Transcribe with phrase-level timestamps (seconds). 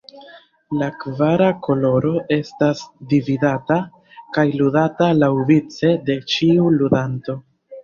[0.77, 2.81] La kvara koloro estas
[3.13, 3.79] dividata,
[4.39, 7.41] kaj ludata laŭvice de ĉiu ludanto.